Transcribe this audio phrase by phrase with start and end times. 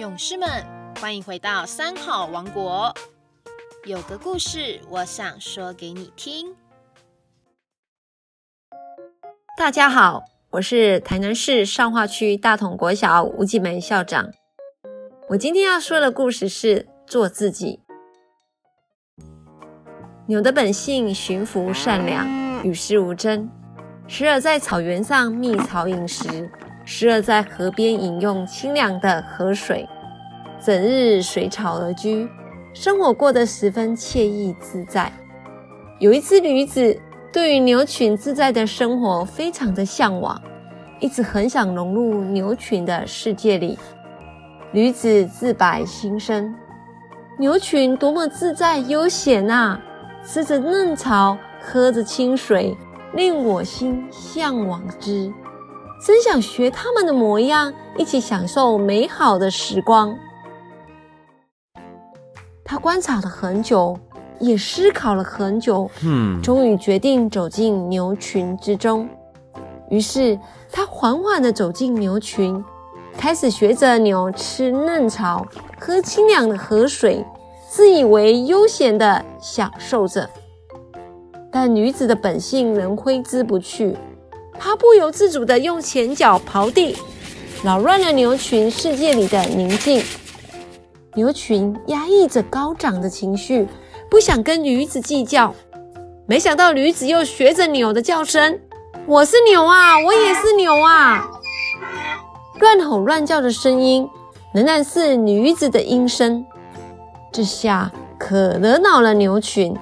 [0.00, 0.48] 勇士们，
[0.98, 2.94] 欢迎回到三好王国。
[3.84, 6.56] 有个故事，我想说给你听。
[9.58, 14.30] 大家好，我是台南市上化区大同国小吴继梅校长。
[15.28, 17.80] 我今天要说的故事是做自己。
[20.28, 22.26] 牛的本性驯服善良，
[22.66, 23.50] 与世无争，
[24.08, 26.50] 时而在草原上觅草饮食。
[26.92, 29.88] 时而在河边饮用清凉的河水，
[30.60, 32.28] 整日随潮而居，
[32.74, 35.10] 生活过得十分惬意自在。
[36.00, 37.00] 有一只驴子，
[37.32, 40.42] 对于牛群自在的生活非常的向往，
[40.98, 43.78] 一直很想融入牛群的世界里。
[44.72, 46.52] 驴子自白心声：
[47.38, 49.80] 牛群多么自在悠闲啊！
[50.24, 52.76] 吃着嫩草，喝着清水，
[53.14, 55.32] 令我心向往之。
[56.02, 60.16] 真想学他们的模样，一起享受美好的时光。
[62.64, 63.94] 他观察了很久，
[64.38, 69.06] 也思考了很久，嗯，终于决定走进牛群之中。
[69.90, 70.38] 于是
[70.72, 72.64] 他缓缓地走进牛群，
[73.18, 75.46] 开始学着牛吃嫩草，
[75.78, 77.22] 喝清凉的河水，
[77.68, 80.30] 自以为悠闲地享受着。
[81.52, 83.98] 但女子的本性仍挥之不去。
[84.62, 86.94] 他不由自主地用前脚刨地，
[87.64, 90.04] 扰乱了牛群世界里的宁静。
[91.14, 93.66] 牛群压抑着高涨的情绪，
[94.10, 95.54] 不想跟驴子计较。
[96.26, 98.60] 没想到驴子又学着牛的叫声
[99.08, 101.26] ：“我是牛啊，我也是牛啊！”
[102.60, 104.06] 乱吼乱叫的声音
[104.52, 106.44] 仍然是驴子的音声。
[107.32, 109.74] 这下可惹恼了牛群，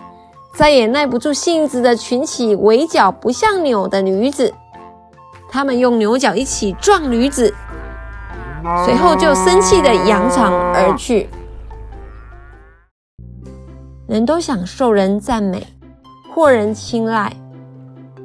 [0.54, 4.54] 再也耐不住性子的群起围剿不像牛的驴子。
[5.50, 7.52] 他们用牛角一起撞驴子，
[8.84, 11.28] 随后就生气的扬长而去。
[14.06, 15.66] 人都想受人赞美，
[16.34, 17.34] 获人青睐，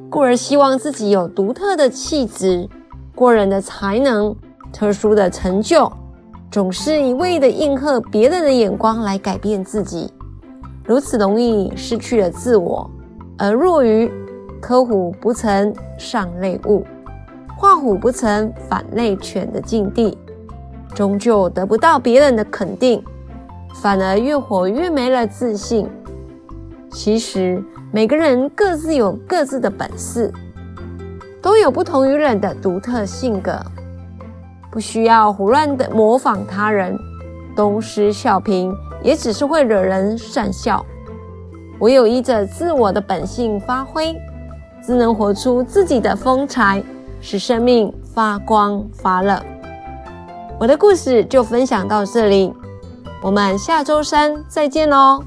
[0.10, 2.70] 故而希望自己有独特的气质、
[3.16, 4.36] 过人的才能、
[4.72, 5.92] 特殊的成就，
[6.52, 10.12] 总是一味的应和别人的眼光来改变自己，
[10.86, 12.90] 如此容易失去了自我，
[13.38, 14.12] 而弱于
[14.62, 16.86] 科虎不成上类物。
[17.64, 20.18] 画虎不成反类犬的境地，
[20.94, 23.02] 终究得不到别人的肯定，
[23.76, 25.90] 反而越活越没了自信。
[26.92, 30.30] 其实每个人各自有各自的本事，
[31.42, 33.58] 都有不同于人的独特性格，
[34.70, 37.00] 不需要胡乱的模仿他人，
[37.56, 40.86] 东施效颦也只是会惹人讪笑。
[41.80, 44.14] 唯有依着自我的本性发挥，
[44.86, 46.84] 只能活出自己的风采。
[47.24, 49.42] 使生命发光发热。
[50.60, 52.54] 我的故事就分享到这里，
[53.22, 55.24] 我们下周三再见喽。